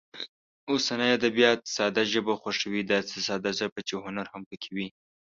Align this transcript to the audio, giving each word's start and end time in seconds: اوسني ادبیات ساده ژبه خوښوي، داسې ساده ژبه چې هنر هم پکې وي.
اوسني 0.71 1.07
ادبیات 1.17 1.59
ساده 1.75 2.03
ژبه 2.11 2.33
خوښوي، 2.41 2.81
داسې 2.93 3.17
ساده 3.27 3.51
ژبه 3.59 3.79
چې 3.87 3.95
هنر 4.05 4.25
هم 4.33 4.41
پکې 4.49 4.69
وي. 4.75 4.87